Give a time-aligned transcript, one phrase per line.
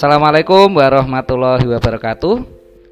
[0.00, 2.40] Assalamualaikum warahmatullahi wabarakatuh.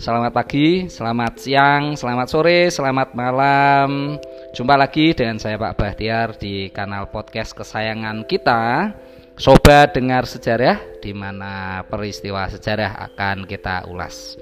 [0.00, 4.16] Selamat pagi, selamat siang, selamat sore, selamat malam.
[4.56, 8.96] Jumpa lagi dengan saya Pak Bahtiar di kanal podcast kesayangan kita,
[9.36, 14.40] Sobat Dengar Sejarah, di mana peristiwa sejarah akan kita ulas.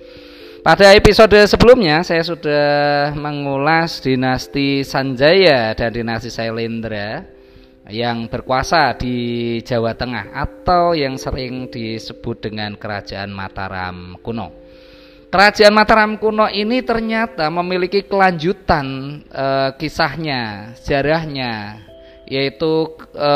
[0.62, 7.26] Pada episode sebelumnya saya sudah mengulas dinasti Sanjaya dan dinasti Sailendra
[7.92, 14.50] yang berkuasa di Jawa Tengah atau yang sering disebut dengan Kerajaan Mataram kuno.
[15.28, 19.46] Kerajaan Mataram kuno ini ternyata memiliki kelanjutan e,
[19.80, 21.80] kisahnya, sejarahnya,
[22.28, 23.32] yaitu e,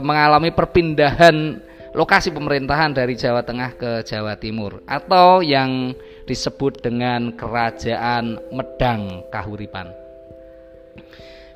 [0.00, 1.60] mengalami perpindahan
[1.92, 5.92] lokasi pemerintahan dari Jawa Tengah ke Jawa Timur atau yang
[6.24, 9.90] disebut dengan Kerajaan Medang Kahuripan.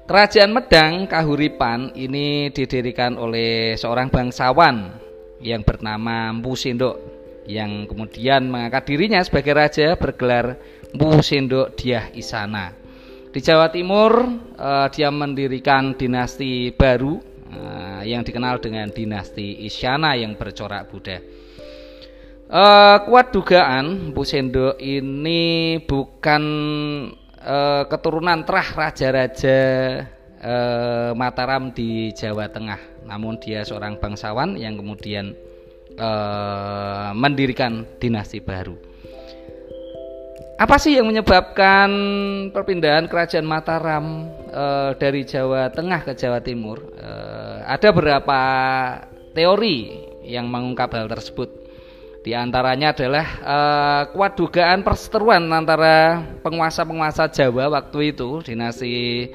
[0.05, 5.01] Kerajaan Medang Kahuripan ini didirikan oleh seorang bangsawan
[5.41, 6.97] yang bernama Mpu Sindok
[7.49, 10.61] yang kemudian mengangkat dirinya sebagai raja bergelar
[10.93, 12.77] Mpu Sindok Diah Isana.
[13.33, 14.29] Di Jawa Timur
[14.61, 17.17] eh, dia mendirikan dinasti baru
[17.49, 21.17] eh, yang dikenal dengan dinasti Isyana yang bercorak Buddha.
[22.45, 26.45] Eh, kuat dugaan Mpu Sindok ini bukan
[27.45, 29.59] uh, keturunan terah raja-raja
[30.41, 32.81] uh, Mataram di Jawa Tengah.
[33.05, 35.37] Namun dia seorang bangsawan yang kemudian
[36.01, 38.75] uh, mendirikan dinasti baru.
[40.55, 41.91] Apa sih yang menyebabkan
[42.55, 46.79] perpindahan kerajaan Mataram uh, dari Jawa Tengah ke Jawa Timur?
[46.95, 48.41] Uh, ada beberapa
[49.35, 51.64] teori yang mengungkap hal tersebut.
[52.25, 59.29] Di antaranya adalah uh, kuat dugaan perseteruan antara penguasa-penguasa Jawa waktu itu dinasti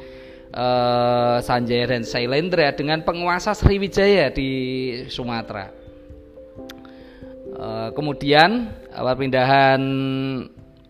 [0.50, 4.50] uh, Sanjaya dan Sailendra dengan penguasa Sriwijaya di
[5.06, 5.70] Sumatera.
[7.54, 9.82] Uh, kemudian perpindahan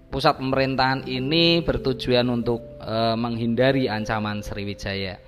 [0.08, 5.20] pusat pemerintahan ini bertujuan untuk uh, menghindari ancaman Sriwijaya.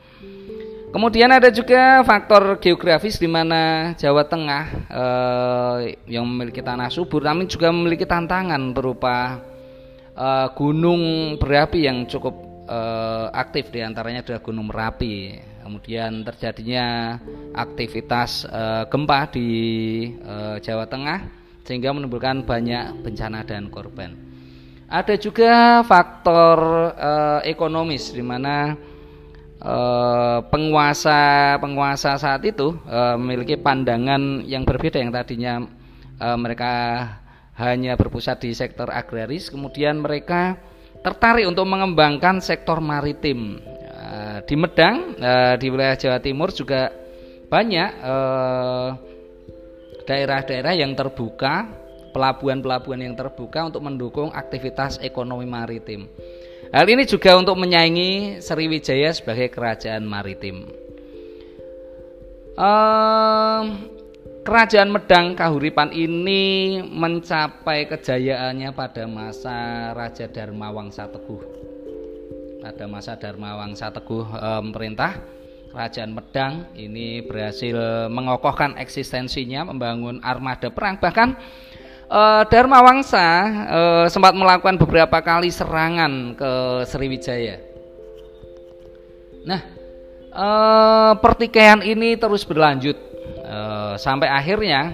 [0.91, 7.47] Kemudian ada juga faktor geografis di mana Jawa Tengah eh, yang memiliki tanah subur, namun
[7.47, 9.39] juga memiliki tantangan berupa
[10.11, 12.35] eh, gunung berapi yang cukup
[12.67, 15.47] eh, aktif, di antaranya adalah Gunung Merapi.
[15.63, 17.15] Kemudian terjadinya
[17.55, 19.47] aktivitas eh, gempa di
[20.11, 21.19] eh, Jawa Tengah
[21.63, 24.11] sehingga menimbulkan banyak bencana dan korban.
[24.91, 26.59] Ada juga faktor
[26.99, 28.75] eh, ekonomis di mana
[29.61, 35.61] Eh, penguasa penguasa saat itu uh, memiliki pandangan yang berbeda yang tadinya
[36.17, 36.73] uh, mereka
[37.61, 40.57] hanya berpusat di sektor agraris kemudian mereka
[41.05, 43.61] tertarik untuk mengembangkan sektor maritim.
[44.41, 45.15] Di Medang
[45.55, 46.91] di wilayah Jawa Timur juga
[47.47, 47.89] banyak
[50.03, 51.69] daerah-daerah yang terbuka
[52.11, 56.11] pelabuhan-pelabuhan yang terbuka untuk mendukung aktivitas ekonomi maritim
[56.71, 60.71] Hal ini juga untuk menyaingi Sriwijaya sebagai kerajaan maritim.
[62.55, 63.91] Um,
[64.47, 71.43] kerajaan Medang Kahuripan ini mencapai kejayaannya pada masa Raja Dharma Wangsa Teguh.
[72.63, 75.19] Pada masa Dharma Wangsa Teguh um, perintah
[75.71, 81.39] Kerajaan Medang ini berhasil mengokohkan eksistensinya, membangun armada perang, bahkan
[82.11, 83.27] uh, Dharma Wangsa
[83.71, 86.51] uh, sempat melakukan beberapa kali serangan ke
[86.85, 87.55] Sriwijaya.
[89.47, 89.61] Nah,
[90.35, 92.99] uh, pertikaian ini terus berlanjut
[93.41, 94.91] uh, sampai akhirnya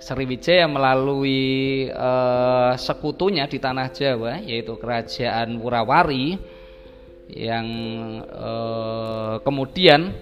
[0.00, 6.36] Sriwijaya melalui uh, sekutunya di tanah Jawa yaitu Kerajaan Wurawari
[7.32, 7.66] yang
[8.28, 10.12] uh, kemudian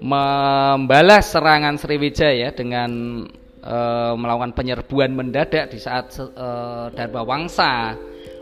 [0.00, 3.20] membalas serangan Sriwijaya dengan
[3.62, 3.76] e,
[4.14, 6.48] melakukan penyerbuan mendadak di saat e,
[6.94, 7.94] Dharma Wangsa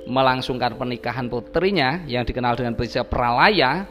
[0.07, 3.85] melangsungkan pernikahan putrinya yang dikenal dengan peristiwa Pralaya.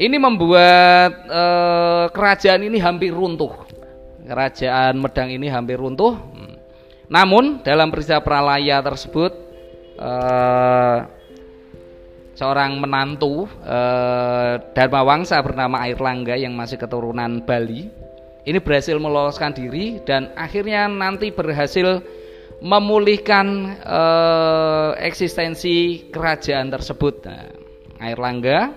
[0.00, 1.44] Ini membuat e,
[2.10, 3.52] kerajaan ini hampir runtuh.
[4.24, 6.16] Kerajaan Medang ini hampir runtuh.
[7.10, 9.32] Namun dalam peristiwa Pralaya tersebut
[10.00, 10.12] e,
[12.34, 13.78] seorang menantu e,
[14.72, 17.99] Dharma Wangsa bernama Airlangga yang masih keturunan Bali
[18.48, 22.00] ini berhasil meloloskan diri dan akhirnya nanti berhasil
[22.60, 27.24] memulihkan eh, eksistensi kerajaan tersebut.
[27.24, 27.48] Nah,
[28.16, 28.72] Langga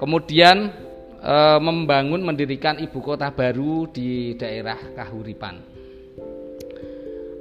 [0.00, 0.72] kemudian
[1.20, 5.56] eh, membangun mendirikan ibu kota baru di daerah Kahuripan.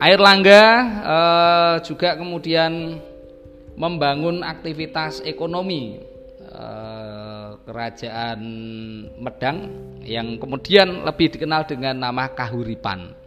[0.03, 0.63] Air Langga
[1.03, 2.99] eh, juga kemudian
[3.79, 5.99] membangun aktivitas ekonomi
[6.43, 6.92] eh,
[7.63, 8.39] kerajaan
[9.19, 9.57] Medang
[10.03, 13.23] yang kemudian lebih dikenal dengan nama Kahuripan.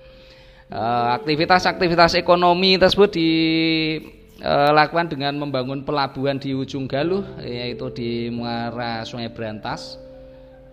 [0.66, 9.30] Eh, aktivitas-aktivitas ekonomi tersebut dilakukan dengan membangun pelabuhan di ujung Galuh yaitu di muara Sungai
[9.30, 10.02] Berantas.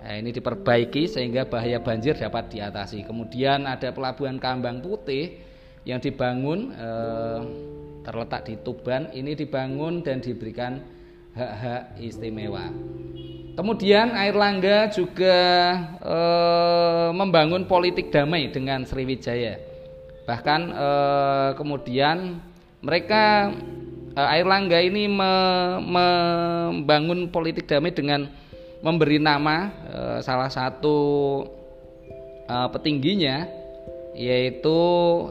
[0.03, 3.07] Nah, ini diperbaiki sehingga bahaya banjir dapat diatasi.
[3.07, 5.39] Kemudian ada pelabuhan Kambang Putih
[5.85, 7.39] yang dibangun eh,
[8.01, 9.13] terletak di Tuban.
[9.13, 10.81] Ini dibangun dan diberikan
[11.37, 12.65] hak-hak istimewa.
[13.53, 15.37] Kemudian Air Langga juga
[16.01, 19.61] eh, membangun politik damai dengan Sriwijaya.
[20.25, 22.41] Bahkan eh, kemudian
[22.81, 23.53] mereka
[24.17, 25.33] eh, Air Langga ini me,
[25.85, 28.25] membangun politik damai dengan
[28.81, 30.97] memberi nama eh, salah satu
[32.49, 33.45] eh, petingginya
[34.17, 34.77] yaitu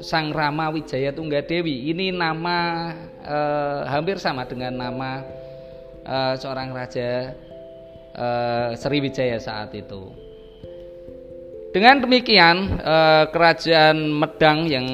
[0.02, 5.26] Sang Rama Wijaya Tunggadewi ini nama eh, hampir sama dengan nama
[6.06, 7.34] eh, seorang raja
[8.12, 10.12] eh, Sriwijaya saat itu
[11.72, 14.86] dengan demikian eh, kerajaan Medang yang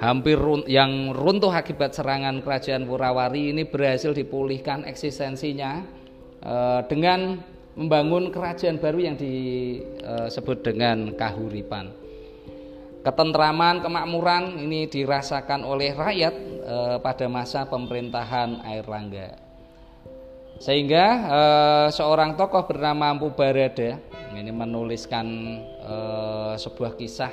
[0.00, 5.84] hampir run, yang runtuh akibat serangan kerajaan Wurawari ini berhasil dipulihkan eksistensinya
[6.40, 7.44] eh, dengan
[7.78, 11.94] membangun kerajaan baru yang disebut dengan Kahuripan.
[13.06, 16.34] Ketentraman, kemakmuran ini dirasakan oleh rakyat
[16.98, 19.47] pada masa pemerintahan Air Langga.
[20.58, 23.98] Sehingga eh, seorang tokoh bernama Ampu Barada
[24.38, 25.26] ini menuliskan
[25.82, 27.32] uh, sebuah kisah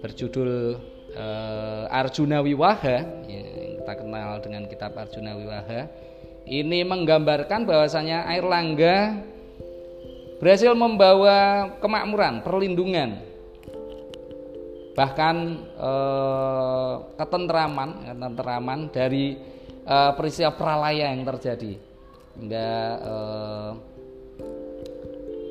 [0.00, 0.78] berjudul
[1.12, 5.80] uh, Arjuna Wiwaha ya, yang kita kenal dengan kitab Arjuna Wiwaha.
[6.48, 9.20] Ini menggambarkan bahwasanya air langga
[10.40, 13.28] berhasil membawa kemakmuran, perlindungan
[14.96, 15.64] bahkan
[17.14, 19.38] ketentraman, ketentraman dari
[19.86, 21.89] peristiwa pralaya yang terjadi
[22.40, 22.70] hingga
[23.04, 23.70] eh,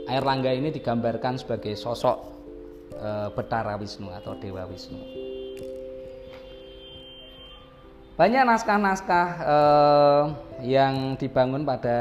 [0.09, 2.17] Air Langga ini digambarkan sebagai sosok
[2.97, 4.97] e, Betara Wisnu atau Dewa Wisnu.
[8.17, 9.57] Banyak naskah-naskah e,
[10.65, 11.99] yang dibangun pada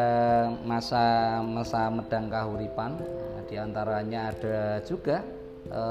[0.64, 2.96] masa masa Medang Kahuripan.
[3.44, 5.20] Di antaranya ada juga
[5.68, 5.82] e,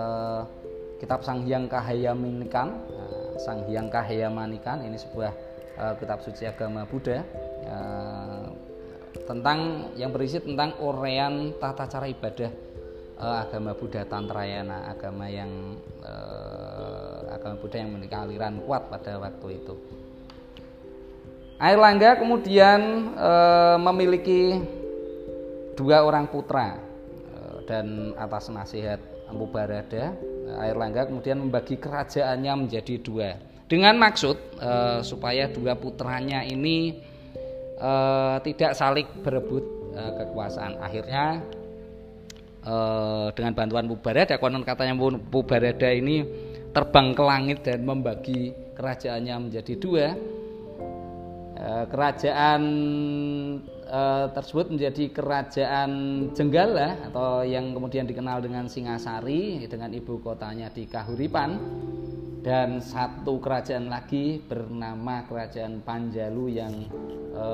[0.98, 2.68] kitab Sang Hyang Kahayamanikan.
[2.74, 5.32] Nah, Sang Hyang Kahayamanikan ini sebuah
[5.78, 7.22] e, kitab suci agama Buddha.
[7.62, 7.78] E,
[9.28, 12.52] tentang yang berisi tentang urean tata cara ibadah
[13.20, 19.60] uh, agama Buddha Tantrayana, agama yang uh, agama Buddha yang memiliki aliran kuat pada waktu
[19.60, 19.76] itu.
[21.58, 24.62] Air Langga kemudian uh, memiliki
[25.76, 26.78] dua orang putra
[27.36, 30.16] uh, dan atas nasihat Ampu Barada,
[30.64, 33.36] Air Langga kemudian membagi kerajaannya menjadi dua
[33.68, 37.04] dengan maksud uh, supaya dua putranya ini
[37.82, 39.64] uh, tidak saling berebut
[39.94, 40.78] uh, kekuasaan.
[40.82, 41.42] Akhirnya
[42.66, 44.98] uh, dengan bantuan Pubarada, konon katanya
[45.32, 46.26] Pubarada ini
[46.74, 50.08] terbang ke langit dan membagi kerajaannya menjadi dua.
[51.58, 52.62] Uh, kerajaan
[53.90, 55.90] uh, tersebut menjadi kerajaan
[56.38, 61.58] Jenggala atau yang kemudian dikenal dengan Singasari dengan ibu kotanya di Kahuripan
[62.42, 66.76] dan satu kerajaan lagi bernama Kerajaan Panjalu yang
[67.34, 67.48] e,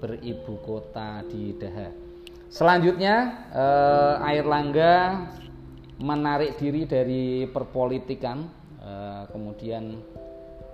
[0.00, 1.88] beribu kota di Daha.
[2.52, 3.66] Selanjutnya e,
[4.32, 5.26] Air Langga
[5.96, 8.44] menarik diri dari perpolitikan,
[8.80, 8.92] e,
[9.32, 9.96] kemudian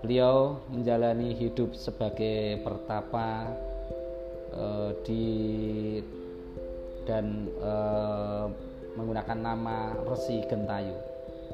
[0.02, 3.46] beliau menjalani hidup sebagai pertapa
[4.50, 4.66] e,
[5.06, 5.26] di
[7.06, 7.72] dan e,
[8.98, 11.11] menggunakan nama Resi Gentayu.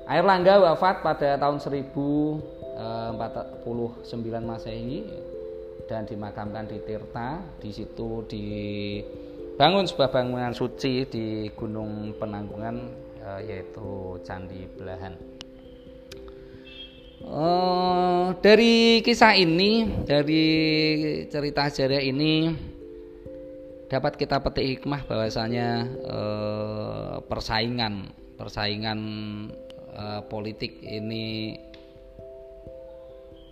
[0.08, 2.40] Air Langga wafat pada tahun 1049
[2.80, 5.04] eh, Masehi
[5.84, 7.44] dan dimakamkan di Tirta.
[7.60, 12.76] Di situ dibangun sebuah bangunan suci di Gunung Penanggungan
[13.20, 15.12] eh, yaitu Candi Belahan.
[17.18, 20.46] Uh, dari kisah ini, dari
[21.28, 22.48] cerita sejarah ini
[23.92, 25.68] dapat kita petik hikmah bahwasanya
[26.08, 29.00] uh, persaingan persaingan
[29.98, 31.58] uh, politik ini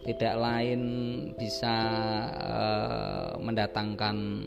[0.06, 0.82] tidak lain
[1.34, 1.74] bisa
[2.38, 4.46] uh, mendatangkan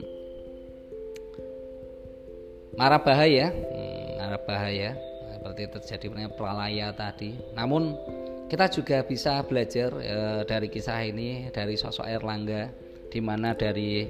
[2.80, 4.90] marah bahaya, hmm, marah bahaya
[5.36, 7.36] seperti terjadi pralaya tadi.
[7.52, 8.00] Namun
[8.48, 12.72] kita juga bisa belajar uh, dari kisah ini dari sosok Erlangga
[13.12, 14.08] di mana dari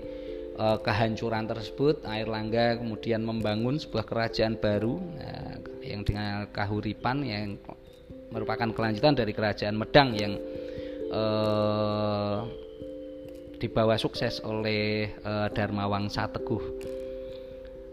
[0.59, 4.99] kehancuran tersebut Air Langga kemudian membangun sebuah kerajaan baru
[5.79, 7.55] yang dengan kahuripan yang
[8.29, 10.33] merupakan kelanjutan dari kerajaan Medang yang
[11.09, 12.45] uh,
[13.59, 16.63] dibawa sukses oleh uh, Dharma Wangsa Teguh.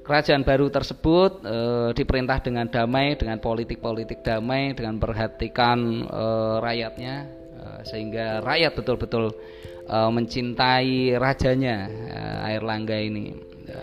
[0.06, 1.58] kerajaan baru tersebut e,
[1.98, 6.24] diperintah dengan damai, dengan politik-politik damai, dengan perhatikan e,
[6.62, 7.14] rakyatnya,
[7.58, 9.34] e, sehingga rakyat betul-betul
[9.82, 12.20] e, mencintai rajanya e,
[12.54, 13.34] Air Langga ini,
[13.66, 13.78] e,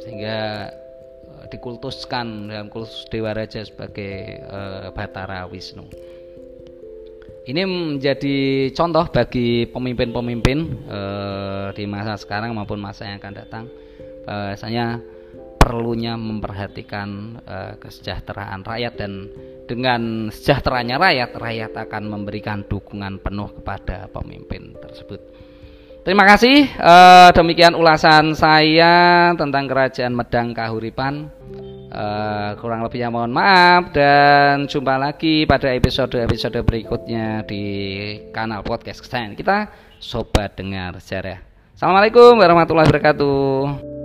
[0.00, 0.38] sehingga
[1.50, 4.60] dikultuskan dalam kultus Dewa Raja sebagai e,
[4.94, 5.84] Batara Wisnu.
[7.50, 11.00] Ini menjadi contoh bagi pemimpin-pemimpin e,
[11.74, 13.64] di masa sekarang maupun masa yang akan datang
[14.24, 15.02] bahwasanya
[15.60, 19.28] perlunya memperhatikan uh, kesejahteraan rakyat dan
[19.68, 25.20] dengan sejahteranya rakyat, rakyat akan memberikan dukungan penuh kepada pemimpin tersebut.
[26.00, 26.64] Terima kasih.
[26.80, 31.28] Uh, demikian ulasan saya tentang Kerajaan Medang Kahuripan.
[31.90, 37.64] Uh, kurang lebihnya mohon maaf dan jumpa lagi pada episode-episode berikutnya di
[38.30, 39.58] kanal podcast kesayangan kita
[39.98, 41.42] Sobat Dengar Sejarah.
[41.74, 43.99] Assalamualaikum warahmatullahi wabarakatuh.